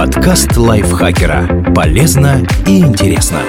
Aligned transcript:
Подкаст 0.00 0.56
лайфхакера. 0.56 1.74
Полезно 1.74 2.40
и 2.66 2.78
интересно. 2.78 3.42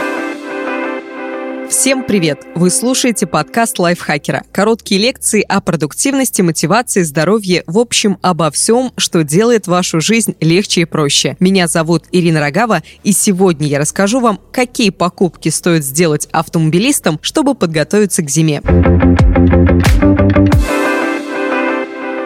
Всем 1.70 2.04
привет! 2.04 2.42
Вы 2.56 2.70
слушаете 2.70 3.26
подкаст 3.26 3.80
лайфхакера. 3.80 4.44
Короткие 4.52 5.00
лекции 5.00 5.46
о 5.48 5.62
продуктивности, 5.62 6.42
мотивации, 6.42 7.04
здоровье, 7.04 7.64
в 7.68 7.78
общем, 7.78 8.18
обо 8.22 8.52
всем, 8.52 8.92
что 8.98 9.24
делает 9.24 9.68
вашу 9.68 10.02
жизнь 10.02 10.36
легче 10.42 10.82
и 10.82 10.86
проще. 10.86 11.38
Меня 11.40 11.70
зовут 11.70 12.04
Ирина 12.12 12.42
Рогава, 12.42 12.84
и 13.06 13.14
сегодня 13.14 13.70
я 13.70 13.80
расскажу 13.80 14.20
вам, 14.20 14.38
какие 14.52 14.90
покупки 14.90 15.48
стоит 15.48 15.86
сделать 15.86 16.28
автомобилистам, 16.34 17.18
чтобы 17.22 17.56
подготовиться 17.56 18.24
к 18.24 18.30
зиме. 18.30 18.62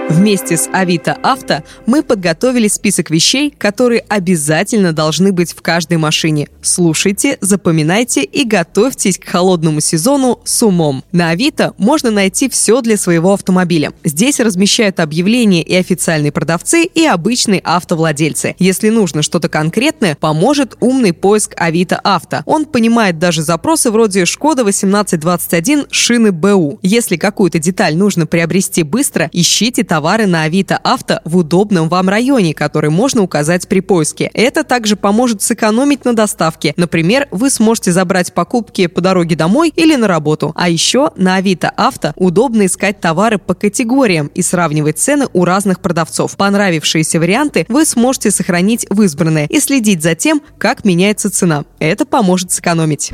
Вместе 0.08 0.56
с 0.56 0.70
Авито 0.72 1.18
Авто 1.24 1.64
мы 1.88 2.04
подготовили 2.04 2.68
список 2.68 3.10
вещей, 3.10 3.54
которые 3.58 4.02
обязательно 4.08 4.94
должны 4.94 5.32
быть 5.32 5.52
в 5.52 5.62
каждой 5.62 5.98
машине. 5.98 6.48
Слушайте, 6.62 7.40
запоминайте 7.42 8.24
и 8.24 8.44
готовьтесь 8.44 9.18
к 9.18 9.26
холодному 9.26 9.82
сезону 9.82 10.40
с 10.44 10.62
умом. 10.62 11.04
На 11.12 11.32
Авито 11.32 11.74
можно 11.78 12.12
найти 12.12 12.50
все 12.50 12.82
для 12.82 12.98
своего 12.98 13.34
автомобиля. 13.34 13.94
Здесь 14.04 14.40
размещают 14.40 15.00
объявления 15.00 15.64
и 15.64 15.76
официальные 15.76 16.32
продавцы, 16.32 16.84
и 16.84 17.06
обычные 17.06 17.62
автовладельцы. 17.64 18.56
Если 18.60 18.90
нужно 18.90 19.24
что-то 19.24 19.50
конкретное, 19.50 20.16
поможет 20.16 20.78
умный 20.82 21.14
поиск 21.14 21.54
Авито 21.58 22.00
Авто. 22.04 22.44
Он 22.46 22.66
понимает 22.66 23.18
даже 23.18 23.42
запросы 23.42 23.90
вроде 23.90 24.26
«Шкода 24.26 24.62
1821 24.62 25.88
шины 25.90 26.32
БУ». 26.32 26.80
Если 26.84 27.18
какую-то 27.18 27.58
деталь 27.58 27.96
нужно 27.96 28.28
приобрести 28.28 28.84
быстро, 28.84 29.30
ищите 29.34 29.84
товары 29.96 30.26
на 30.28 30.44
Авито 30.44 30.78
Авто 30.84 31.22
в 31.24 31.38
удобном 31.38 31.88
вам 31.88 32.10
районе, 32.10 32.54
который 32.54 32.90
можно 32.90 33.22
указать 33.22 33.66
при 33.70 33.80
поиске. 33.80 34.30
Это 34.34 34.66
также 34.66 34.98
поможет 34.98 35.42
сэкономить 35.42 36.04
на 36.04 36.14
доставке. 36.14 36.74
Например, 36.76 37.30
вы 37.32 37.50
сможете 37.50 37.94
забрать 37.94 38.34
покупки 38.34 38.88
по 38.88 39.00
дороге 39.00 39.38
домой 39.38 39.72
или 39.74 39.96
на 39.96 40.10
работу. 40.10 40.52
А 40.54 40.68
еще 40.68 41.12
на 41.16 41.38
Авито 41.38 41.70
Авто 41.70 42.12
удобно 42.18 42.66
искать 42.66 43.00
товары 43.00 43.38
по 43.38 43.54
категориям 43.54 44.28
и 44.36 44.42
сравнивать 44.42 45.00
цены 45.00 45.28
у 45.32 45.46
разных 45.46 45.80
продавцов. 45.80 46.36
Понравившиеся 46.36 47.22
варианты 47.22 47.66
вы 47.70 47.86
сможете 47.86 48.32
сохранить 48.32 48.86
в 48.90 49.02
избранное 49.02 49.46
и 49.46 49.62
следить 49.62 50.04
за 50.04 50.14
тем, 50.16 50.42
как 50.58 50.84
меняется 50.84 51.32
цена. 51.32 51.64
Это 51.80 52.06
поможет 52.06 52.52
сэкономить. 52.52 53.14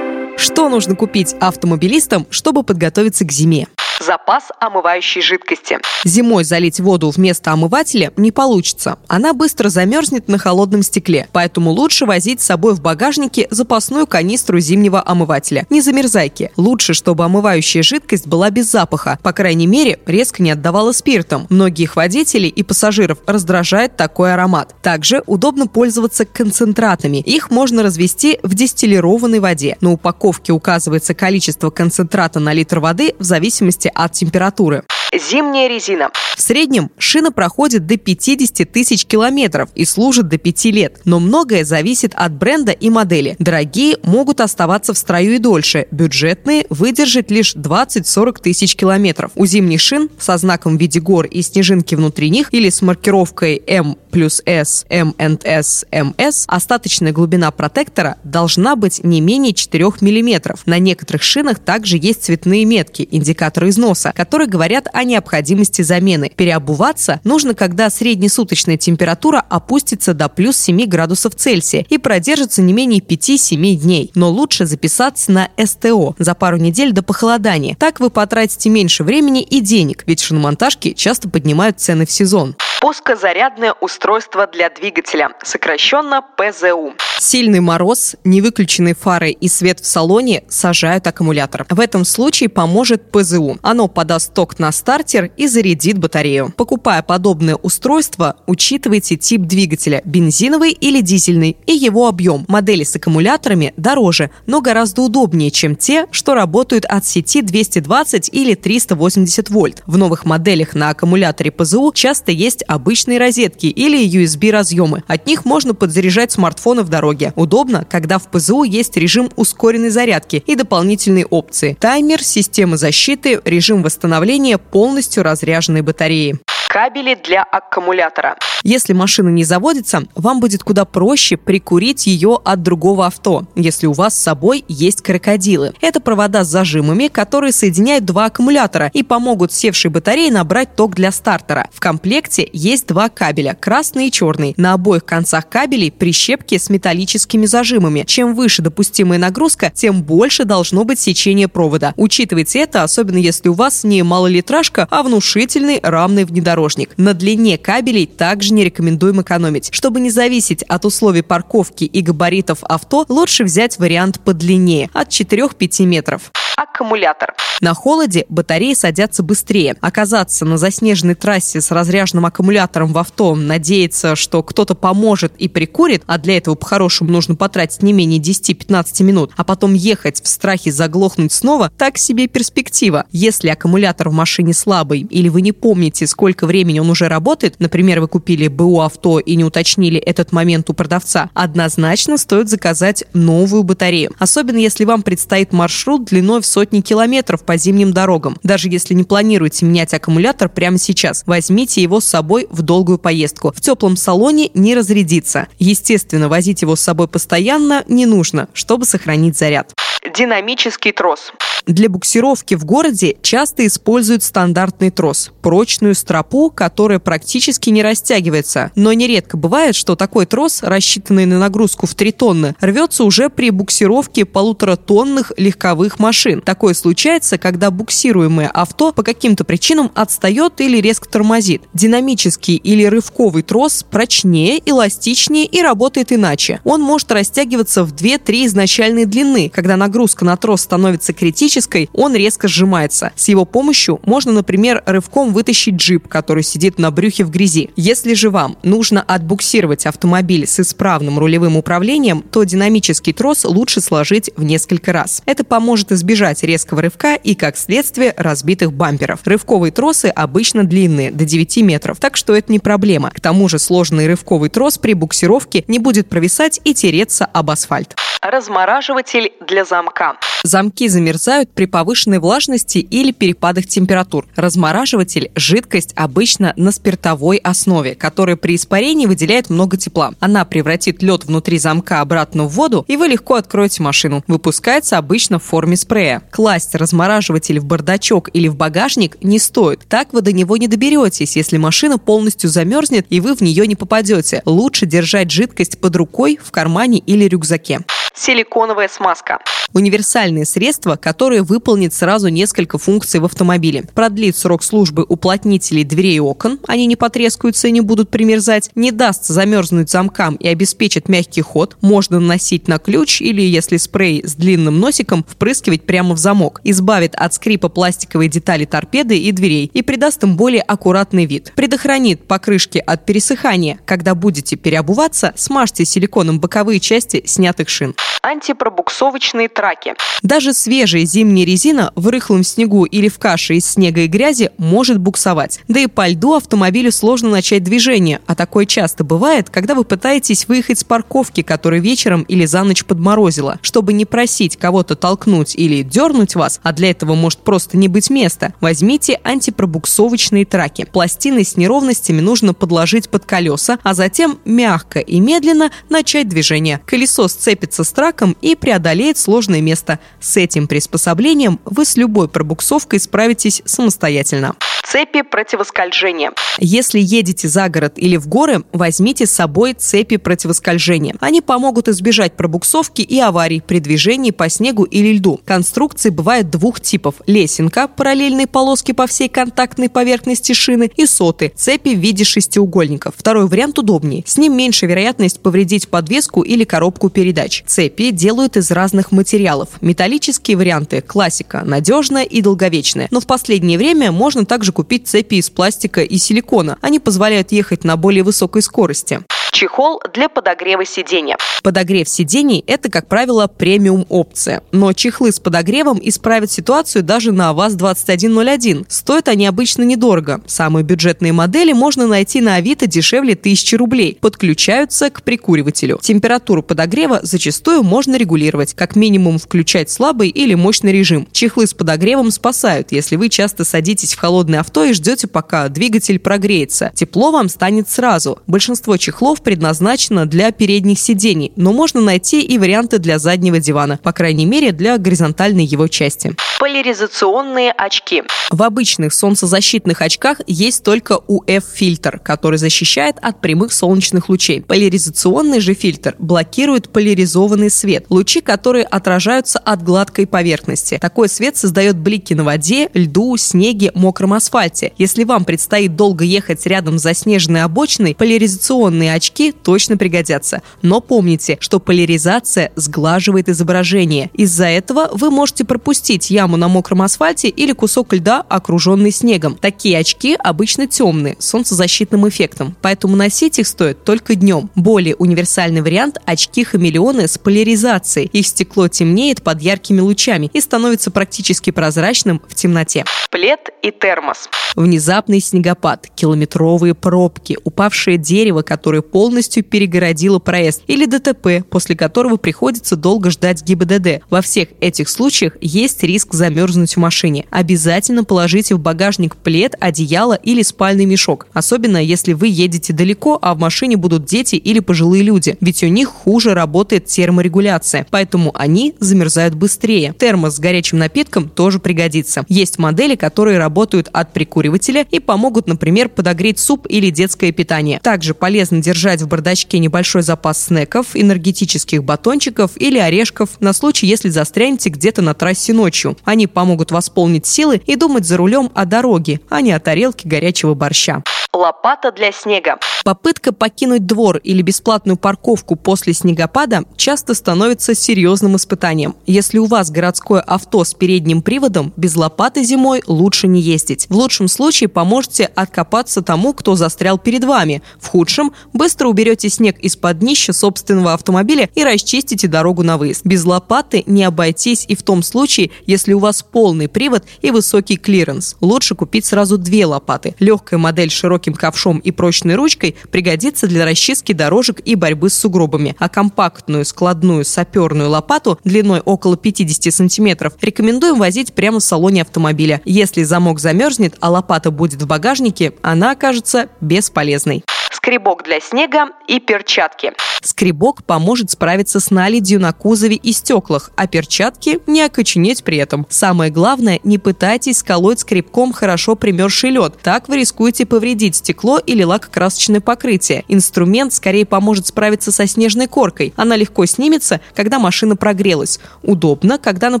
Что 0.42 0.68
нужно 0.68 0.96
купить 0.96 1.36
автомобилистам, 1.38 2.26
чтобы 2.28 2.64
подготовиться 2.64 3.24
к 3.24 3.30
зиме? 3.30 3.68
Запас 4.02 4.50
омывающей 4.60 5.22
жидкости. 5.22 5.78
Зимой 6.04 6.44
залить 6.44 6.80
воду 6.80 7.10
вместо 7.10 7.52
омывателя 7.52 8.12
не 8.16 8.32
получится. 8.32 8.98
Она 9.08 9.32
быстро 9.32 9.68
замерзнет 9.68 10.28
на 10.28 10.38
холодном 10.38 10.82
стекле, 10.82 11.28
поэтому 11.32 11.70
лучше 11.70 12.04
возить 12.04 12.40
с 12.40 12.46
собой 12.46 12.74
в 12.74 12.80
багажнике 12.80 13.46
запасную 13.50 14.06
канистру 14.06 14.58
зимнего 14.58 15.02
омывателя. 15.04 15.66
Не 15.70 15.80
замерзайки. 15.80 16.50
Лучше, 16.56 16.94
чтобы 16.94 17.24
омывающая 17.24 17.82
жидкость 17.82 18.26
была 18.26 18.50
без 18.50 18.70
запаха. 18.70 19.18
По 19.22 19.32
крайней 19.32 19.66
мере, 19.66 20.00
резко 20.06 20.42
не 20.42 20.50
отдавала 20.50 20.92
спиртом. 20.92 21.46
Многих 21.48 21.96
водителей 21.96 22.48
и 22.48 22.62
пассажиров 22.62 23.18
раздражает 23.26 23.96
такой 23.96 24.34
аромат. 24.34 24.74
Также 24.82 25.22
удобно 25.26 25.66
пользоваться 25.66 26.24
концентратами. 26.24 27.18
Их 27.18 27.50
можно 27.50 27.82
развести 27.82 28.38
в 28.42 28.54
дистиллированной 28.54 29.38
воде. 29.38 29.76
На 29.80 29.92
упаковке 29.92 30.52
указывается 30.52 31.14
количество 31.14 31.70
концентрата 31.70 32.40
на 32.40 32.52
литр 32.52 32.80
воды 32.80 33.14
в 33.18 33.24
зависимости 33.24 33.91
от 33.94 34.12
температуры. 34.12 34.84
Зимняя 35.12 35.68
резина. 35.68 36.10
В 36.36 36.40
среднем 36.40 36.90
шина 36.96 37.32
проходит 37.32 37.86
до 37.86 37.98
50 37.98 38.72
тысяч 38.72 39.04
километров 39.04 39.68
и 39.74 39.84
служит 39.84 40.28
до 40.28 40.38
5 40.38 40.64
лет. 40.66 41.00
Но 41.04 41.20
многое 41.20 41.64
зависит 41.64 42.14
от 42.14 42.32
бренда 42.32 42.72
и 42.72 42.88
модели. 42.88 43.36
Дорогие 43.38 43.98
могут 44.04 44.40
оставаться 44.40 44.94
в 44.94 44.98
строю 44.98 45.34
и 45.34 45.38
дольше. 45.38 45.86
Бюджетные 45.90 46.66
выдержат 46.70 47.30
лишь 47.30 47.54
20-40 47.54 48.40
тысяч 48.42 48.74
километров. 48.74 49.32
У 49.34 49.44
зимних 49.44 49.82
шин 49.82 50.08
со 50.18 50.38
знаком 50.38 50.78
в 50.78 50.80
виде 50.80 50.98
гор 50.98 51.26
и 51.26 51.42
снежинки 51.42 51.94
внутри 51.94 52.30
них 52.30 52.48
или 52.52 52.70
с 52.70 52.80
маркировкой 52.80 53.62
М 53.66 53.98
плюс 54.10 54.42
S, 54.44 54.84
M&S, 54.90 55.86
MS 55.90 56.44
остаточная 56.46 57.12
глубина 57.12 57.50
протектора 57.50 58.18
должна 58.24 58.76
быть 58.76 59.02
не 59.02 59.20
менее 59.20 59.54
4 59.54 59.84
мм. 60.00 60.54
На 60.66 60.78
некоторых 60.78 61.22
шинах 61.22 61.58
также 61.58 61.96
есть 61.96 62.24
цветные 62.24 62.64
метки, 62.64 63.08
индикаторы 63.10 63.70
износа, 63.70 64.12
которые 64.14 64.48
говорят 64.48 64.86
о 64.92 65.01
необходимости 65.04 65.82
замены. 65.82 66.30
Переобуваться 66.34 67.20
нужно, 67.24 67.54
когда 67.54 67.90
среднесуточная 67.90 68.76
температура 68.76 69.44
опустится 69.48 70.14
до 70.14 70.28
плюс 70.28 70.56
7 70.56 70.84
градусов 70.86 71.34
Цельсия 71.34 71.86
и 71.88 71.98
продержится 71.98 72.62
не 72.62 72.72
менее 72.72 73.00
5-7 73.00 73.74
дней. 73.76 74.10
Но 74.14 74.30
лучше 74.30 74.66
записаться 74.66 75.32
на 75.32 75.48
СТО 75.62 76.14
за 76.18 76.34
пару 76.34 76.56
недель 76.56 76.92
до 76.92 77.02
похолодания. 77.02 77.76
Так 77.78 78.00
вы 78.00 78.10
потратите 78.10 78.70
меньше 78.70 79.04
времени 79.04 79.42
и 79.42 79.60
денег, 79.60 80.04
ведь 80.06 80.20
шиномонтажки 80.20 80.92
часто 80.92 81.28
поднимают 81.28 81.80
цены 81.80 82.06
в 82.06 82.10
сезон. 82.10 82.56
Пускозарядное 82.82 83.74
устройство 83.80 84.48
для 84.48 84.68
двигателя, 84.68 85.30
сокращенно 85.44 86.20
ПЗУ. 86.20 86.94
Сильный 87.20 87.60
мороз, 87.60 88.16
невыключенные 88.24 88.96
фары 88.96 89.30
и 89.30 89.46
свет 89.46 89.78
в 89.78 89.86
салоне 89.86 90.42
сажают 90.48 91.06
аккумулятор. 91.06 91.64
В 91.70 91.78
этом 91.78 92.04
случае 92.04 92.48
поможет 92.48 93.12
ПЗУ. 93.12 93.56
Оно 93.62 93.86
подаст 93.86 94.34
ток 94.34 94.58
на 94.58 94.72
стартер 94.72 95.30
и 95.36 95.46
зарядит 95.46 95.98
батарею. 95.98 96.52
Покупая 96.56 97.04
подобное 97.04 97.54
устройство, 97.54 98.34
учитывайте 98.48 99.14
тип 99.14 99.42
двигателя– 99.42 100.02
бензиновый 100.04 100.72
или 100.72 101.00
дизельный, 101.02 101.56
и 101.66 101.72
его 101.74 102.08
объем. 102.08 102.44
Модели 102.48 102.82
с 102.82 102.96
аккумуляторами 102.96 103.74
дороже, 103.76 104.32
но 104.46 104.60
гораздо 104.60 105.02
удобнее, 105.02 105.52
чем 105.52 105.76
те, 105.76 106.08
что 106.10 106.34
работают 106.34 106.84
от 106.86 107.06
сети 107.06 107.42
220 107.42 108.28
или 108.32 108.56
380 108.56 109.50
вольт. 109.50 109.84
В 109.86 109.96
новых 109.96 110.24
моделях 110.24 110.74
на 110.74 110.90
аккумуляторе 110.90 111.52
ПЗУ 111.52 111.92
часто 111.94 112.32
есть 112.32 112.64
обычные 112.74 113.18
розетки 113.18 113.66
или 113.66 114.04
USB-разъемы. 114.06 115.02
От 115.06 115.26
них 115.26 115.44
можно 115.44 115.74
подзаряжать 115.74 116.32
смартфоны 116.32 116.82
в 116.82 116.88
дороге. 116.88 117.32
Удобно, 117.36 117.86
когда 117.88 118.18
в 118.18 118.28
ПЗУ 118.28 118.62
есть 118.64 118.96
режим 118.96 119.30
ускоренной 119.36 119.90
зарядки 119.90 120.42
и 120.46 120.54
дополнительные 120.54 121.26
опции. 121.26 121.76
Таймер, 121.78 122.22
система 122.22 122.76
защиты, 122.76 123.40
режим 123.44 123.82
восстановления 123.82 124.58
полностью 124.58 125.22
разряженной 125.22 125.82
батареи 125.82 126.38
кабели 126.72 127.14
для 127.22 127.42
аккумулятора. 127.42 128.36
Если 128.64 128.94
машина 128.94 129.28
не 129.28 129.44
заводится, 129.44 130.04
вам 130.14 130.40
будет 130.40 130.62
куда 130.62 130.86
проще 130.86 131.36
прикурить 131.36 132.06
ее 132.06 132.38
от 132.42 132.62
другого 132.62 133.06
авто, 133.06 133.44
если 133.54 133.86
у 133.86 133.92
вас 133.92 134.14
с 134.14 134.22
собой 134.22 134.64
есть 134.68 135.02
крокодилы. 135.02 135.74
Это 135.82 136.00
провода 136.00 136.44
с 136.44 136.48
зажимами, 136.48 137.08
которые 137.08 137.52
соединяют 137.52 138.06
два 138.06 138.26
аккумулятора 138.26 138.90
и 138.94 139.02
помогут 139.02 139.52
севшей 139.52 139.90
батарее 139.90 140.32
набрать 140.32 140.74
ток 140.74 140.94
для 140.94 141.12
стартера. 141.12 141.68
В 141.74 141.80
комплекте 141.80 142.48
есть 142.54 142.86
два 142.86 143.10
кабеля, 143.10 143.54
красный 143.54 144.06
и 144.06 144.10
черный. 144.10 144.54
На 144.56 144.72
обоих 144.72 145.04
концах 145.04 145.50
кабелей 145.50 145.92
прищепки 145.92 146.56
с 146.56 146.70
металлическими 146.70 147.44
зажимами. 147.44 148.04
Чем 148.06 148.34
выше 148.34 148.62
допустимая 148.62 149.18
нагрузка, 149.18 149.70
тем 149.74 150.02
больше 150.02 150.44
должно 150.44 150.84
быть 150.84 151.00
сечение 151.00 151.48
провода. 151.48 151.92
Учитывайте 151.96 152.60
это, 152.60 152.82
особенно 152.82 153.18
если 153.18 153.50
у 153.50 153.54
вас 153.54 153.84
не 153.84 154.02
малолитражка, 154.02 154.88
а 154.90 155.02
внушительный 155.02 155.78
рамный 155.82 156.24
внедорожник 156.24 156.61
внедорожник. 156.62 156.96
На 156.96 157.14
длине 157.14 157.58
кабелей 157.58 158.06
также 158.06 158.52
не 158.52 158.64
рекомендуем 158.64 159.20
экономить. 159.22 159.70
Чтобы 159.72 160.00
не 160.00 160.10
зависеть 160.10 160.62
от 160.62 160.84
условий 160.84 161.22
парковки 161.22 161.84
и 161.84 162.00
габаритов 162.00 162.58
авто, 162.62 163.04
лучше 163.08 163.44
взять 163.44 163.78
вариант 163.78 164.20
подлиннее– 164.20 164.90
от 164.92 165.08
4-5 165.08 165.84
метров 165.84 166.30
аккумулятор. 166.72 167.34
На 167.60 167.74
холоде 167.74 168.26
батареи 168.28 168.74
садятся 168.74 169.22
быстрее. 169.22 169.76
Оказаться 169.80 170.44
на 170.44 170.58
заснеженной 170.58 171.14
трассе 171.14 171.60
с 171.60 171.70
разряженным 171.70 172.26
аккумулятором 172.26 172.92
в 172.92 172.98
авто, 172.98 173.36
надеяться, 173.36 174.16
что 174.16 174.42
кто-то 174.42 174.74
поможет 174.74 175.32
и 175.38 175.48
прикурит, 175.48 176.02
а 176.06 176.18
для 176.18 176.38
этого 176.38 176.56
по-хорошему 176.56 177.10
нужно 177.12 177.36
потратить 177.36 177.82
не 177.82 177.92
менее 177.92 178.20
10-15 178.20 179.04
минут, 179.04 179.32
а 179.36 179.44
потом 179.44 179.74
ехать 179.74 180.22
в 180.22 180.26
страхе 180.26 180.72
заглохнуть 180.72 181.32
снова, 181.32 181.70
так 181.76 181.98
себе 181.98 182.26
перспектива. 182.26 183.04
Если 183.12 183.48
аккумулятор 183.48 184.08
в 184.08 184.12
машине 184.12 184.54
слабый 184.54 185.00
или 185.00 185.28
вы 185.28 185.42
не 185.42 185.52
помните, 185.52 186.06
сколько 186.06 186.46
времени 186.46 186.80
он 186.80 186.90
уже 186.90 187.06
работает, 187.06 187.60
например, 187.60 188.00
вы 188.00 188.08
купили 188.08 188.48
БУ 188.48 188.80
авто 188.80 189.20
и 189.20 189.36
не 189.36 189.44
уточнили 189.44 190.00
этот 190.00 190.32
момент 190.32 190.68
у 190.70 190.74
продавца, 190.74 191.30
однозначно 191.34 192.18
стоит 192.18 192.48
заказать 192.48 193.04
новую 193.12 193.62
батарею. 193.62 194.12
Особенно 194.18 194.58
если 194.58 194.84
вам 194.84 195.02
предстоит 195.02 195.52
маршрут 195.52 196.06
длиной 196.06 196.40
в 196.40 196.46
сотни 196.46 196.71
километров 196.80 197.44
по 197.44 197.56
зимним 197.56 197.92
дорогам. 197.92 198.38
Даже 198.42 198.68
если 198.68 198.94
не 198.94 199.04
планируете 199.04 199.66
менять 199.66 199.92
аккумулятор 199.92 200.48
прямо 200.48 200.78
сейчас, 200.78 201.24
возьмите 201.26 201.82
его 201.82 202.00
с 202.00 202.06
собой 202.06 202.46
в 202.50 202.62
долгую 202.62 202.98
поездку. 202.98 203.52
В 203.54 203.60
теплом 203.60 203.96
салоне 203.96 204.50
не 204.54 204.74
разрядится. 204.74 205.48
Естественно, 205.58 206.28
возить 206.28 206.62
его 206.62 206.76
с 206.76 206.80
собой 206.80 207.08
постоянно 207.08 207.84
не 207.88 208.06
нужно, 208.06 208.48
чтобы 208.54 208.86
сохранить 208.86 209.36
заряд. 209.36 209.72
Динамический 210.16 210.92
трос. 210.92 211.32
Для 211.66 211.88
буксировки 211.88 212.54
в 212.54 212.64
городе 212.64 213.16
часто 213.22 213.66
используют 213.66 214.22
стандартный 214.22 214.90
трос. 214.90 215.30
прочную 215.42 215.94
стропу, 215.94 216.50
которая 216.50 216.98
практически 216.98 217.70
не 217.70 217.82
растягивается. 217.82 218.70
Но 218.74 218.92
нередко 218.92 219.36
бывает, 219.36 219.74
что 219.74 219.96
такой 219.96 220.26
трос, 220.26 220.62
рассчитанный 220.62 221.26
на 221.26 221.38
нагрузку 221.38 221.86
в 221.86 221.94
3 221.94 222.12
тонны, 222.12 222.54
рвется 222.60 223.04
уже 223.04 223.28
при 223.28 223.50
буксировке 223.50 224.24
полуторатонных 224.24 225.32
легковых 225.36 225.98
машин. 225.98 226.40
Такое 226.40 226.74
случается, 226.74 227.38
когда 227.38 227.70
буксируемое 227.70 228.48
авто 228.48 228.92
по 228.92 229.02
каким-то 229.02 229.44
причинам 229.44 229.90
отстает 229.94 230.60
или 230.60 230.78
резко 230.78 231.08
тормозит. 231.08 231.62
Динамический 231.74 232.56
или 232.56 232.84
рывковый 232.84 233.42
трос 233.42 233.84
прочнее, 233.88 234.60
эластичнее 234.64 235.46
и 235.46 235.60
работает 235.60 236.12
иначе. 236.12 236.60
Он 236.64 236.80
может 236.80 237.10
растягиваться 237.12 237.84
в 237.84 237.92
2-3 237.92 238.46
изначальной 238.46 239.04
длины. 239.04 239.50
Когда 239.52 239.76
нагрузка 239.76 240.24
на 240.24 240.36
трос 240.36 240.62
становится 240.62 241.12
критической, 241.52 241.90
он 241.92 242.14
резко 242.14 242.48
сжимается. 242.48 243.12
С 243.14 243.28
его 243.28 243.44
помощью 243.44 244.00
можно, 244.04 244.32
например, 244.32 244.82
рывком 244.86 245.32
вытащить 245.32 245.74
джип, 245.74 246.08
который 246.08 246.42
сидит 246.42 246.78
на 246.78 246.90
брюхе 246.90 247.24
в 247.24 247.30
грязи. 247.30 247.70
Если 247.76 248.14
же 248.14 248.30
вам 248.30 248.56
нужно 248.62 249.02
отбуксировать 249.02 249.84
автомобиль 249.86 250.46
с 250.46 250.60
исправным 250.60 251.18
рулевым 251.18 251.56
управлением, 251.56 252.22
то 252.22 252.44
динамический 252.44 253.12
трос 253.12 253.44
лучше 253.44 253.80
сложить 253.80 254.30
в 254.36 254.44
несколько 254.44 254.92
раз. 254.92 255.22
Это 255.26 255.44
поможет 255.44 255.92
избежать 255.92 256.42
резкого 256.42 256.82
рывка 256.82 257.16
и, 257.16 257.34
как 257.34 257.58
следствие, 257.58 258.14
разбитых 258.16 258.72
бамперов. 258.72 259.20
Рывковые 259.24 259.72
тросы 259.72 260.06
обычно 260.06 260.64
длинные, 260.64 261.10
до 261.10 261.24
9 261.24 261.58
метров, 261.58 261.98
так 261.98 262.16
что 262.16 262.34
это 262.34 262.50
не 262.50 262.60
проблема. 262.60 263.10
К 263.10 263.20
тому 263.20 263.48
же 263.48 263.58
сложный 263.58 264.06
рывковый 264.06 264.48
трос 264.48 264.78
при 264.78 264.94
буксировке 264.94 265.64
не 265.68 265.78
будет 265.78 266.08
провисать 266.08 266.60
и 266.64 266.72
тереться 266.72 267.26
об 267.26 267.50
асфальт. 267.50 267.94
Размораживатель 268.22 269.32
для 269.46 269.64
замка. 269.64 270.16
Замки 270.44 270.88
замерзают 270.88 271.50
при 271.52 271.66
повышенной 271.66 272.18
влажности 272.18 272.78
или 272.78 273.12
перепадах 273.12 273.66
температур. 273.66 274.26
Размораживатель– 274.34 275.30
жидкость 275.36 275.92
обычно 275.94 276.52
на 276.56 276.72
спиртовой 276.72 277.36
основе, 277.36 277.94
которая 277.94 278.36
при 278.36 278.56
испарении 278.56 279.06
выделяет 279.06 279.50
много 279.50 279.76
тепла. 279.76 280.14
Она 280.18 280.44
превратит 280.44 281.02
лед 281.02 281.24
внутри 281.24 281.58
замка 281.58 282.00
обратно 282.00 282.44
в 282.44 282.48
воду, 282.48 282.84
и 282.88 282.96
вы 282.96 283.06
легко 283.06 283.34
откроете 283.34 283.82
машину. 283.82 284.24
Выпускается 284.26 284.98
обычно 284.98 285.38
в 285.38 285.44
форме 285.44 285.76
спрея. 285.76 286.22
Класть 286.30 286.74
размораживатель 286.74 287.60
в 287.60 287.64
бардачок 287.64 288.28
или 288.32 288.48
в 288.48 288.56
багажник 288.56 289.22
не 289.22 289.38
стоит. 289.38 289.82
Так 289.88 290.12
вы 290.12 290.22
до 290.22 290.32
него 290.32 290.56
не 290.56 290.66
доберетесь, 290.66 291.36
если 291.36 291.56
машина 291.56 291.98
полностью 291.98 292.50
замерзнет 292.50 293.06
и 293.10 293.20
вы 293.20 293.36
в 293.36 293.40
нее 293.40 293.66
не 293.66 293.76
попадете. 293.76 294.42
Лучше 294.44 294.86
держать 294.86 295.30
жидкость 295.30 295.78
под 295.80 295.94
рукой, 295.94 296.38
в 296.42 296.50
кармане 296.50 296.98
или 296.98 297.26
рюкзаке 297.26 297.80
силиконовая 298.14 298.88
смазка. 298.88 299.38
Универсальное 299.72 300.44
средство, 300.44 300.96
которое 300.96 301.42
выполнит 301.42 301.94
сразу 301.94 302.28
несколько 302.28 302.76
функций 302.76 303.20
в 303.20 303.24
автомобиле. 303.24 303.84
Продлит 303.94 304.36
срок 304.36 304.62
службы 304.62 305.04
уплотнителей 305.08 305.84
дверей 305.84 306.16
и 306.16 306.20
окон, 306.20 306.60
они 306.66 306.84
не 306.86 306.96
потрескаются 306.96 307.68
и 307.68 307.72
не 307.72 307.80
будут 307.80 308.10
примерзать, 308.10 308.70
не 308.74 308.92
даст 308.92 309.26
замерзнуть 309.26 309.90
замкам 309.90 310.34
и 310.34 310.46
обеспечит 310.48 311.08
мягкий 311.08 311.40
ход, 311.40 311.78
можно 311.80 312.20
наносить 312.20 312.68
на 312.68 312.78
ключ 312.78 313.22
или, 313.22 313.40
если 313.40 313.78
спрей 313.78 314.22
с 314.26 314.34
длинным 314.34 314.78
носиком, 314.78 315.24
впрыскивать 315.26 315.84
прямо 315.84 316.14
в 316.14 316.18
замок, 316.18 316.60
избавит 316.64 317.14
от 317.14 317.32
скрипа 317.32 317.70
пластиковые 317.70 318.28
детали 318.28 318.66
торпеды 318.66 319.18
и 319.18 319.32
дверей 319.32 319.70
и 319.72 319.80
придаст 319.80 320.22
им 320.22 320.36
более 320.36 320.62
аккуратный 320.62 321.24
вид. 321.24 321.52
Предохранит 321.56 322.26
покрышки 322.26 322.82
от 322.84 323.06
пересыхания. 323.06 323.78
Когда 323.86 324.14
будете 324.14 324.56
переобуваться, 324.56 325.32
смажьте 325.34 325.86
силиконом 325.86 326.40
боковые 326.40 326.78
части 326.78 327.22
снятых 327.24 327.70
шин 327.70 327.94
антипробуксовочные 328.22 329.48
траки. 329.48 329.94
Даже 330.22 330.52
свежая 330.52 331.04
зимняя 331.04 331.44
резина 331.44 331.92
в 331.96 332.08
рыхлом 332.08 332.44
снегу 332.44 332.84
или 332.84 333.08
в 333.08 333.18
каше 333.18 333.54
из 333.54 333.66
снега 333.66 334.02
и 334.02 334.06
грязи 334.06 334.50
может 334.58 334.98
буксовать. 334.98 335.60
Да 335.68 335.80
и 335.80 335.88
по 335.88 336.08
льду 336.08 336.34
автомобилю 336.34 336.92
сложно 336.92 337.30
начать 337.30 337.64
движение, 337.64 338.20
а 338.26 338.34
такое 338.34 338.66
часто 338.66 339.02
бывает, 339.02 339.50
когда 339.50 339.74
вы 339.74 339.84
пытаетесь 339.84 340.46
выехать 340.46 340.78
с 340.78 340.84
парковки, 340.84 341.42
которая 341.42 341.80
вечером 341.80 342.22
или 342.22 342.44
за 342.46 342.62
ночь 342.62 342.84
подморозила. 342.84 343.58
Чтобы 343.62 343.92
не 343.92 344.04
просить 344.04 344.56
кого-то 344.56 344.94
толкнуть 344.94 345.56
или 345.56 345.82
дернуть 345.82 346.36
вас, 346.36 346.60
а 346.62 346.72
для 346.72 346.90
этого 346.90 347.14
может 347.14 347.40
просто 347.40 347.76
не 347.76 347.88
быть 347.88 348.10
места, 348.10 348.54
возьмите 348.60 349.20
антипробуксовочные 349.24 350.46
траки. 350.46 350.84
Пластины 350.84 351.42
с 351.44 351.56
неровностями 351.56 352.20
нужно 352.20 352.54
подложить 352.54 353.08
под 353.08 353.24
колеса, 353.24 353.78
а 353.82 353.94
затем 353.94 354.38
мягко 354.44 355.00
и 355.00 355.18
медленно 355.18 355.70
начать 355.88 356.28
движение. 356.28 356.80
Колесо 356.86 357.26
сцепится 357.26 357.82
с 357.84 357.91
траком 357.92 358.36
и 358.40 358.54
преодолеет 358.54 359.18
сложное 359.18 359.60
место. 359.60 359.98
С 360.20 360.36
этим 360.36 360.66
приспособлением 360.66 361.60
вы 361.64 361.84
с 361.84 361.96
любой 361.96 362.28
пробуксовкой 362.28 363.00
справитесь 363.00 363.62
самостоятельно 363.64 364.54
цепи 364.92 365.22
противоскольжения. 365.22 366.32
Если 366.58 367.00
едете 367.00 367.48
за 367.48 367.70
город 367.70 367.94
или 367.96 368.18
в 368.18 368.28
горы, 368.28 368.62
возьмите 368.72 369.26
с 369.26 369.30
собой 369.30 369.72
цепи 369.72 370.18
противоскольжения. 370.18 371.14
Они 371.20 371.40
помогут 371.40 371.88
избежать 371.88 372.34
пробуксовки 372.34 373.00
и 373.00 373.18
аварий 373.18 373.62
при 373.62 373.78
движении 373.78 374.32
по 374.32 374.50
снегу 374.50 374.84
или 374.84 375.14
льду. 375.16 375.40
Конструкции 375.46 376.10
бывают 376.10 376.50
двух 376.50 376.80
типов. 376.80 377.14
Лесенка, 377.26 377.88
параллельные 377.88 378.46
полоски 378.46 378.92
по 378.92 379.06
всей 379.06 379.30
контактной 379.30 379.88
поверхности 379.88 380.52
шины 380.52 380.90
и 380.94 381.06
соты, 381.06 381.52
цепи 381.56 381.94
в 381.94 381.98
виде 381.98 382.24
шестиугольников. 382.24 383.14
Второй 383.16 383.46
вариант 383.46 383.78
удобнее. 383.78 384.24
С 384.26 384.36
ним 384.36 384.54
меньше 384.54 384.84
вероятность 384.84 385.40
повредить 385.40 385.88
подвеску 385.88 386.42
или 386.42 386.64
коробку 386.64 387.08
передач. 387.08 387.64
Цепи 387.82 388.12
делают 388.12 388.56
из 388.56 388.70
разных 388.70 389.10
материалов. 389.10 389.70
Металлические 389.80 390.56
варианты– 390.56 391.00
классика, 391.04 391.62
надежная 391.64 392.22
и 392.22 392.40
долговечная. 392.40 393.08
Но 393.10 393.18
в 393.18 393.26
последнее 393.26 393.76
время 393.76 394.12
можно 394.12 394.46
также 394.46 394.70
купить 394.70 395.08
цепи 395.08 395.34
из 395.34 395.50
пластика 395.50 396.02
и 396.02 396.16
силикона. 396.16 396.78
Они 396.80 397.00
позволяют 397.00 397.50
ехать 397.50 397.82
на 397.82 397.96
более 397.96 398.22
высокой 398.22 398.62
скорости. 398.62 399.22
Чехол 399.52 400.00
для 400.14 400.30
подогрева 400.30 400.86
сидения. 400.86 401.36
Подогрев 401.62 402.08
сидений– 402.08 402.64
это, 402.66 402.90
как 402.90 403.06
правило, 403.06 403.46
премиум-опция. 403.46 404.62
Но 404.72 404.94
чехлы 404.94 405.30
с 405.30 405.38
подогревом 405.38 406.00
исправят 406.02 406.50
ситуацию 406.50 407.04
даже 407.04 407.32
на 407.32 407.52
ВАЗ-2101. 407.52 408.86
Стоят 408.88 409.28
они 409.28 409.46
обычно 409.46 409.82
недорого. 409.82 410.40
Самые 410.46 410.84
бюджетные 410.84 411.34
модели 411.34 411.74
можно 411.74 412.06
найти 412.06 412.40
на 412.40 412.54
Авито 412.54 412.86
дешевле 412.86 413.34
1000 413.34 413.76
рублей. 413.76 414.16
Подключаются 414.22 415.10
к 415.10 415.22
прикуривателю. 415.22 415.98
Температуру 416.02 416.62
подогрева 416.62 417.20
зачастую 417.22 417.82
можно 417.82 418.16
регулировать. 418.16 418.72
Как 418.72 418.96
минимум 418.96 419.38
включать 419.38 419.90
слабый 419.90 420.30
или 420.30 420.54
мощный 420.54 420.92
режим. 420.92 421.28
Чехлы 421.30 421.66
с 421.66 421.74
подогревом 421.74 422.30
спасают, 422.30 422.90
если 422.90 423.16
вы 423.16 423.28
часто 423.28 423.66
садитесь 423.66 424.14
в 424.14 424.18
холодное 424.18 424.60
авто 424.60 424.82
и 424.84 424.94
ждете, 424.94 425.26
пока 425.26 425.68
двигатель 425.68 426.18
прогреется. 426.18 426.90
Тепло 426.94 427.30
вам 427.30 427.50
станет 427.50 427.90
сразу. 427.90 428.40
Большинство 428.46 428.96
чехлов 428.96 429.41
предназначена 429.42 430.26
для 430.26 430.52
передних 430.52 430.98
сидений, 430.98 431.52
но 431.56 431.72
можно 431.72 432.00
найти 432.00 432.42
и 432.42 432.58
варианты 432.58 432.98
для 432.98 433.18
заднего 433.18 433.58
дивана, 433.58 433.98
по 434.02 434.12
крайней 434.12 434.46
мере 434.46 434.72
для 434.72 434.98
горизонтальной 434.98 435.64
его 435.64 435.88
части. 435.88 436.34
Поляризационные 436.58 437.72
очки. 437.72 438.22
В 438.50 438.62
обычных 438.62 439.12
солнцезащитных 439.14 440.00
очках 440.00 440.40
есть 440.46 440.84
только 440.84 441.18
UF-фильтр, 441.26 442.20
который 442.20 442.58
защищает 442.58 443.16
от 443.20 443.40
прямых 443.40 443.72
солнечных 443.72 444.28
лучей. 444.28 444.60
Поляризационный 444.60 445.58
же 445.58 445.74
фильтр 445.74 446.14
блокирует 446.18 446.90
поляризованный 446.90 447.70
свет, 447.70 448.06
лучи, 448.10 448.40
которые 448.40 448.84
отражаются 448.84 449.58
от 449.58 449.82
гладкой 449.82 450.26
поверхности. 450.26 450.98
Такой 451.00 451.28
свет 451.28 451.56
создает 451.56 451.96
блики 451.96 452.34
на 452.34 452.44
воде, 452.44 452.90
льду, 452.94 453.36
снеге, 453.36 453.90
мокром 453.94 454.34
асфальте. 454.34 454.92
Если 454.98 455.24
вам 455.24 455.44
предстоит 455.44 455.96
долго 455.96 456.24
ехать 456.24 456.64
рядом 456.66 456.98
с 456.98 457.02
заснеженной 457.02 457.62
обочиной, 457.62 458.14
поляризационные 458.14 459.14
очки 459.14 459.31
очки 459.32 459.52
точно 459.52 459.96
пригодятся. 459.96 460.62
Но 460.82 461.00
помните, 461.00 461.56
что 461.60 461.80
поляризация 461.80 462.70
сглаживает 462.76 463.48
изображение. 463.48 464.30
Из-за 464.34 464.66
этого 464.66 465.08
вы 465.12 465.30
можете 465.30 465.64
пропустить 465.64 466.30
яму 466.30 466.56
на 466.56 466.68
мокром 466.68 467.02
асфальте 467.02 467.48
или 467.48 467.72
кусок 467.72 468.12
льда, 468.12 468.44
окруженный 468.48 469.10
снегом. 469.10 469.56
Такие 469.56 469.98
очки 469.98 470.36
обычно 470.38 470.86
темные, 470.86 471.36
с 471.38 471.46
солнцезащитным 471.46 472.28
эффектом, 472.28 472.76
поэтому 472.82 473.16
носить 473.16 473.58
их 473.58 473.66
стоит 473.66 474.04
только 474.04 474.34
днем. 474.34 474.70
Более 474.74 475.16
универсальный 475.16 475.80
вариант– 475.80 476.18
очки-хамелеоны 476.26 477.26
с 477.26 477.38
поляризацией. 477.38 478.28
Их 478.32 478.46
стекло 478.46 478.88
темнеет 478.88 479.42
под 479.42 479.62
яркими 479.62 480.00
лучами 480.00 480.50
и 480.52 480.60
становится 480.60 481.10
практически 481.10 481.70
прозрачным 481.70 482.42
в 482.48 482.54
темноте. 482.54 483.04
Плед 483.30 483.70
и 483.82 483.90
термос. 483.90 484.48
Внезапный 484.76 485.40
снегопад, 485.40 486.08
километровые 486.14 486.94
пробки, 486.94 487.58
упавшее 487.64 488.18
дерево, 488.18 488.62
которое 488.62 489.00
полностью 489.02 489.21
полностью 489.22 489.62
перегородила 489.62 490.40
проезд, 490.40 490.82
или 490.88 491.06
ДТП, 491.06 491.64
после 491.70 491.94
которого 491.94 492.38
приходится 492.38 492.96
долго 492.96 493.30
ждать 493.30 493.62
ГИБДД. 493.62 494.24
Во 494.28 494.42
всех 494.42 494.70
этих 494.80 495.08
случаях 495.08 495.56
есть 495.60 496.02
риск 496.02 496.34
замерзнуть 496.34 496.96
в 496.96 496.96
машине. 496.96 497.44
Обязательно 497.50 498.24
положите 498.24 498.74
в 498.74 498.80
багажник 498.80 499.36
плед, 499.36 499.76
одеяло 499.78 500.34
или 500.34 500.62
спальный 500.62 501.04
мешок, 501.04 501.46
особенно 501.52 501.98
если 501.98 502.32
вы 502.32 502.48
едете 502.48 502.92
далеко, 502.92 503.38
а 503.40 503.54
в 503.54 503.60
машине 503.60 503.96
будут 503.96 504.24
дети 504.24 504.56
или 504.56 504.80
пожилые 504.80 505.22
люди, 505.22 505.56
ведь 505.60 505.84
у 505.84 505.86
них 505.86 506.08
хуже 506.08 506.52
работает 506.52 507.06
терморегуляция, 507.06 508.08
поэтому 508.10 508.50
они 508.56 508.96
замерзают 508.98 509.54
быстрее. 509.54 510.16
Термос 510.18 510.56
с 510.56 510.58
горячим 510.58 510.98
напитком 510.98 511.48
тоже 511.48 511.78
пригодится. 511.78 512.44
Есть 512.48 512.80
модели, 512.80 513.14
которые 513.14 513.58
работают 513.58 514.08
от 514.12 514.32
прикуривателя 514.32 515.06
и 515.08 515.20
помогут, 515.20 515.68
например, 515.68 516.08
подогреть 516.08 516.58
суп 516.58 516.88
или 516.88 517.10
детское 517.10 517.52
питание. 517.52 518.00
Также 518.02 518.34
полезно 518.34 518.82
держать 518.82 519.11
в 519.20 519.28
бардачке 519.28 519.78
небольшой 519.78 520.22
запас 520.22 520.66
снеков, 520.66 521.08
энергетических 521.14 522.02
батончиков 522.02 522.72
или 522.76 522.98
орешков 522.98 523.50
на 523.60 523.72
случай, 523.72 524.06
если 524.06 524.28
застрянете 524.28 524.90
где-то 524.90 525.22
на 525.22 525.34
трассе 525.34 525.72
ночью. 525.72 526.16
Они 526.24 526.46
помогут 526.46 526.90
восполнить 526.90 527.46
силы 527.46 527.82
и 527.86 527.96
думать 527.96 528.24
за 528.24 528.36
рулем 528.36 528.70
о 528.74 528.84
дороге, 528.84 529.40
а 529.50 529.60
не 529.60 529.72
о 529.72 529.80
тарелке 529.80 530.28
горячего 530.28 530.74
борща. 530.74 531.22
Лопата 531.52 532.10
для 532.12 532.32
снега. 532.32 532.78
Попытка 533.04 533.52
покинуть 533.52 534.06
двор 534.06 534.36
или 534.38 534.62
бесплатную 534.62 535.16
парковку 535.16 535.74
после 535.74 536.12
снегопада 536.12 536.84
часто 536.96 537.34
становится 537.34 537.94
серьезным 537.94 538.56
испытанием. 538.56 539.16
Если 539.26 539.58
у 539.58 539.66
вас 539.66 539.90
городское 539.90 540.40
авто 540.40 540.84
с 540.84 540.94
передним 540.94 541.42
приводом, 541.42 541.92
без 541.96 542.14
лопаты 542.14 542.62
зимой 542.62 543.02
лучше 543.06 543.48
не 543.48 543.60
ездить. 543.60 544.06
В 544.08 544.14
лучшем 544.14 544.46
случае 544.46 544.88
поможете 544.88 545.46
откопаться 545.46 546.22
тому, 546.22 546.52
кто 546.52 546.76
застрял 546.76 547.18
перед 547.18 547.44
вами. 547.44 547.82
В 548.00 548.08
худшем– 548.08 548.52
быстро 548.72 549.08
уберете 549.08 549.48
снег 549.48 549.78
из-под 549.80 550.20
днища 550.20 550.52
собственного 550.52 551.14
автомобиля 551.14 551.68
и 551.74 551.82
расчистите 551.82 552.46
дорогу 552.46 552.82
на 552.82 552.98
выезд. 552.98 553.24
Без 553.24 553.44
лопаты 553.44 554.04
не 554.06 554.24
обойтись 554.24 554.84
и 554.88 554.94
в 554.94 555.02
том 555.02 555.22
случае, 555.22 555.70
если 555.86 556.12
у 556.12 556.18
вас 556.18 556.42
полный 556.42 556.88
привод 556.88 557.24
и 557.40 557.50
высокий 557.50 557.96
клиренс. 557.96 558.56
Лучше 558.60 558.94
купить 558.94 559.24
сразу 559.24 559.58
две 559.58 559.86
лопаты. 559.86 560.34
Легкая 560.38 560.78
модель 560.78 561.10
с 561.10 561.14
широким 561.14 561.54
ковшом 561.54 561.98
и 561.98 562.10
прочной 562.10 562.54
ручкой 562.54 562.91
пригодится 563.10 563.66
для 563.66 563.84
расчистки 563.84 564.32
дорожек 564.32 564.80
и 564.80 564.94
борьбы 564.94 565.30
с 565.30 565.34
сугробами, 565.34 565.96
а 565.98 566.08
компактную 566.08 566.84
складную 566.84 567.44
саперную 567.44 568.10
лопату 568.10 568.58
длиной 568.64 569.00
около 569.00 569.36
50 569.36 569.92
сантиметров 569.92 570.54
рекомендуем 570.60 571.18
возить 571.18 571.52
прямо 571.52 571.80
в 571.80 571.84
салоне 571.84 572.22
автомобиля. 572.22 572.80
Если 572.84 573.22
замок 573.22 573.60
замерзнет, 573.60 574.16
а 574.20 574.30
лопата 574.30 574.70
будет 574.70 575.02
в 575.02 575.06
багажнике, 575.06 575.74
она 575.82 576.12
окажется 576.12 576.68
бесполезной 576.80 577.64
скребок 577.94 578.44
для 578.44 578.60
снега 578.60 579.10
и 579.28 579.40
перчатки. 579.40 580.12
Скребок 580.42 581.04
поможет 581.04 581.50
справиться 581.50 582.00
с 582.00 582.10
наледью 582.10 582.60
на 582.60 582.72
кузове 582.72 583.16
и 583.16 583.32
стеклах, 583.32 583.92
а 583.96 584.06
перчатки 584.08 584.80
не 584.86 585.02
окоченеть 585.02 585.62
при 585.62 585.78
этом. 585.78 586.06
Самое 586.08 586.50
главное, 586.50 586.98
не 587.04 587.18
пытайтесь 587.18 587.78
сколоть 587.78 588.20
скребком 588.20 588.72
хорошо 588.72 589.14
примерзший 589.14 589.70
лед. 589.70 589.94
Так 590.02 590.28
вы 590.28 590.38
рискуете 590.38 590.84
повредить 590.84 591.36
стекло 591.36 591.78
или 591.78 592.02
лакокрасочное 592.02 592.80
покрытие. 592.80 593.44
Инструмент 593.46 594.12
скорее 594.12 594.44
поможет 594.44 594.88
справиться 594.88 595.30
со 595.30 595.46
снежной 595.46 595.86
коркой. 595.86 596.32
Она 596.36 596.56
легко 596.56 596.86
снимется, 596.86 597.40
когда 597.54 597.78
машина 597.78 598.16
прогрелась. 598.16 598.80
Удобно, 599.02 599.58
когда 599.58 599.90
на 599.90 600.00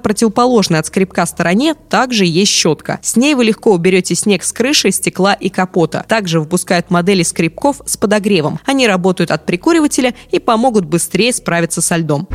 противоположной 0.00 0.80
от 0.80 0.86
скребка 0.86 1.24
стороне 1.26 1.74
также 1.74 2.24
есть 2.24 2.50
щетка. 2.50 2.98
С 3.02 3.14
ней 3.14 3.34
вы 3.34 3.44
легко 3.44 3.72
уберете 3.72 4.14
снег 4.14 4.42
с 4.42 4.52
крыши, 4.52 4.90
стекла 4.90 5.34
и 5.34 5.50
капота. 5.50 6.04
Также 6.08 6.40
выпускают 6.40 6.90
модели 6.90 7.22
скребков 7.22 7.81
с 7.84 7.96
подогревом. 7.96 8.58
Они 8.66 8.86
работают 8.86 9.30
от 9.30 9.46
прикуривателя 9.46 10.14
и 10.30 10.38
помогут 10.38 10.84
быстрее 10.84 11.32
справиться 11.32 11.82
со 11.82 11.96
льдом. 11.96 12.28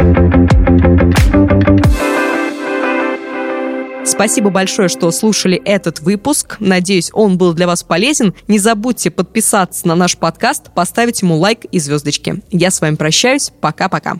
Спасибо 4.07 4.49
большое, 4.49 4.87
что 4.87 5.11
слушали 5.11 5.61
этот 5.63 5.99
выпуск. 5.99 6.55
Надеюсь, 6.59 7.11
он 7.13 7.37
был 7.37 7.53
для 7.53 7.67
вас 7.67 7.83
полезен. 7.83 8.33
Не 8.47 8.57
забудьте 8.57 9.11
подписаться 9.11 9.87
на 9.87 9.95
наш 9.95 10.17
подкаст, 10.17 10.73
поставить 10.73 11.21
ему 11.21 11.37
лайк 11.37 11.65
и 11.65 11.77
звездочки. 11.79 12.41
Я 12.49 12.71
с 12.71 12.79
вами 12.79 12.95
прощаюсь. 12.95 13.51
Пока-пока. 13.59 14.15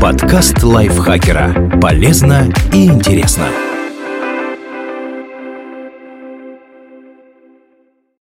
Подкаст 0.00 0.62
лайфхакера. 0.62 1.78
Полезно 1.80 2.52
и 2.72 2.86
интересно. 2.86 3.46